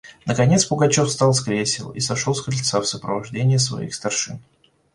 Наконец 0.25 0.65
Пугачев 0.65 1.07
встал 1.09 1.31
с 1.31 1.41
кресел 1.41 1.91
и 1.91 1.99
сошел 1.99 2.33
с 2.33 2.41
крыльца 2.41 2.81
в 2.81 2.87
сопровождении 2.87 3.57
своих 3.57 3.93
старшин. 3.93 4.41